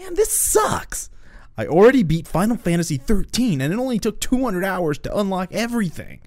[0.00, 1.10] Man, this sucks.
[1.58, 6.20] I already beat Final Fantasy 13 and it only took 200 hours to unlock everything.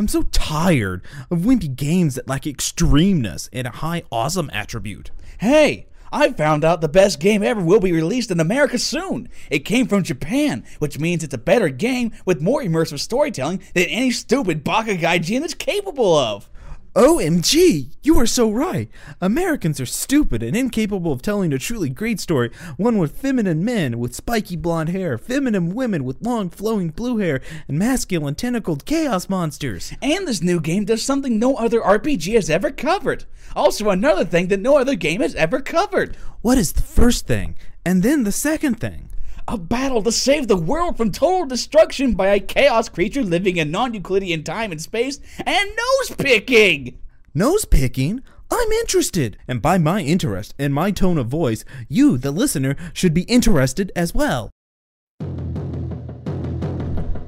[0.00, 5.12] I'm so tired of wimpy games that lack extremeness and a high awesome attribute.
[5.38, 9.28] Hey, I found out the best game ever will be released in America soon.
[9.48, 13.84] It came from Japan, which means it's a better game with more immersive storytelling than
[13.84, 16.50] any stupid Bakagaijin is capable of.
[16.94, 18.88] OMG, you are so right.
[19.20, 23.98] Americans are stupid and incapable of telling a truly great story, one with feminine men
[23.98, 29.28] with spiky blonde hair, feminine women with long flowing blue hair, and masculine tentacled chaos
[29.28, 29.92] monsters.
[30.00, 33.24] And this new game does something no other RPG has ever covered.
[33.56, 37.56] Also, another thing that no other game has ever covered What is the first thing?
[37.84, 39.08] And then the second thing?
[39.46, 43.70] A battle to save the world from total destruction by a chaos creature living in
[43.70, 46.98] non Euclidean time and space, and nose picking!
[47.34, 48.22] Nose picking?
[48.50, 49.36] I'm interested.
[49.48, 53.90] And by my interest and my tone of voice, you, the listener, should be interested
[53.96, 54.50] as well.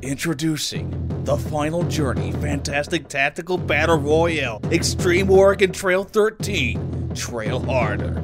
[0.02, 8.22] Introducing the Final Journey Fantastic Tactical Battle Royale Extreme Oregon Trail 13 Trail Harder.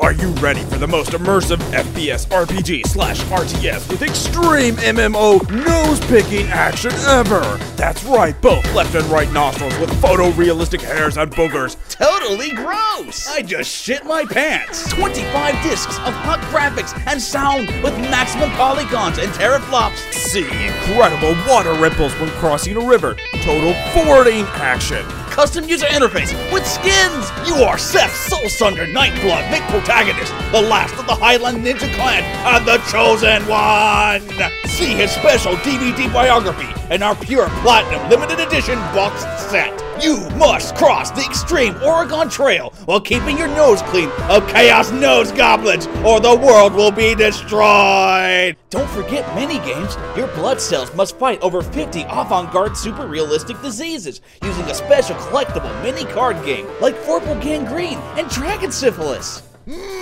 [0.00, 6.00] Are you ready for the most immersive FPS RPG slash RTS with extreme MMO nose
[6.06, 7.40] picking action ever?
[7.76, 11.76] That's right, both left and right nostrils with photorealistic hairs and boogers.
[11.90, 13.28] Totally gross!
[13.28, 14.88] I just shit my pants!
[14.88, 19.98] 25 discs of hot graphics and sound with maximum polygons and teraflops.
[20.14, 23.16] See incredible water ripples when crossing a river.
[23.42, 25.04] Total fording action.
[25.40, 27.48] Custom user interface with skins.
[27.48, 32.22] You are Seth Soul Sunder, Nightblood, Nick protagonist, the last of the Highland Ninja Clan,
[32.44, 34.20] and the chosen one.
[34.68, 39.89] See his special DVD biography and our pure platinum limited edition boxed set.
[40.02, 45.30] You must cross the extreme Oregon Trail while keeping your nose clean of Chaos Nose
[45.30, 48.56] Goblins, or the world will be destroyed!
[48.70, 49.94] Don't forget minigames.
[50.16, 55.16] Your blood cells must fight over 50 avant garde super realistic diseases using a special
[55.16, 59.49] collectible mini card game like Vorpal Gangrene and Dragon Syphilis.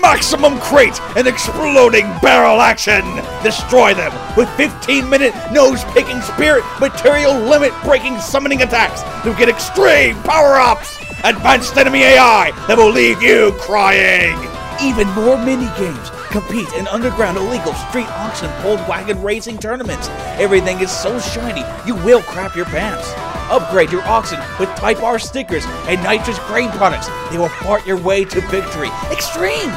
[0.01, 3.05] Maximum crate and exploding barrel action!
[3.43, 9.51] Destroy them with 15 minute nose picking spirit material limit breaking summoning attacks to get
[9.51, 10.97] extreme power ups!
[11.25, 14.39] Advanced enemy AI that will leave you crying!
[14.81, 16.11] Even more mini games.
[16.31, 20.09] Compete in underground illegal street auction pulled wagon racing tournaments.
[20.39, 23.13] Everything is so shiny, you will crap your pants.
[23.51, 27.09] Upgrade your oxen with Type R stickers and nitrous grain products.
[27.31, 28.91] They will fart your way to victory.
[29.11, 29.73] Extreme!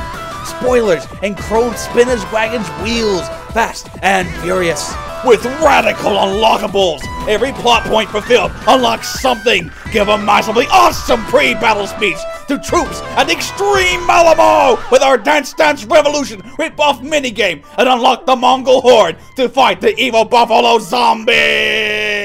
[0.46, 3.28] Spoilers and chrome spinners wagons wheels.
[3.54, 4.94] Fast and furious.
[5.24, 7.02] With radical unlockables.
[7.28, 9.72] Every plot point fulfilled unlocks something.
[9.92, 12.18] Give a massively awesome pre-battle speech
[12.48, 18.36] to troops at Extreme Malamo with our Dance Dance Revolution rip-off minigame and unlock the
[18.36, 22.21] Mongol Horde to fight the evil Buffalo Zombies!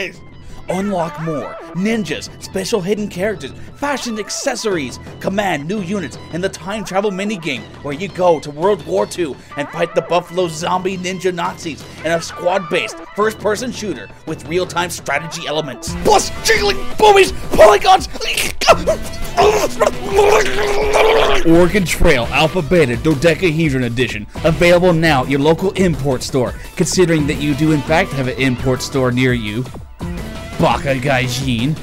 [0.69, 7.11] Unlock more ninjas, special hidden characters, fashion accessories, command new units in the time travel
[7.11, 11.85] minigame where you go to World War II and fight the Buffalo zombie ninja Nazis
[12.01, 15.95] in a squad based first person shooter with real time strategy elements.
[16.03, 18.09] Plus, jiggling boobies, polygons.
[21.47, 27.41] Oregon Trail Alpha Beta Dodecahedron Edition available now at your local import store, considering that
[27.41, 29.65] you do in fact have an import store near you.
[30.61, 31.77] Baka Gaijin.